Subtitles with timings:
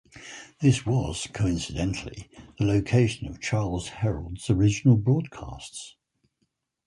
[0.61, 5.95] This was, coincidentally, the location of Charles Herrold's original broadcasts.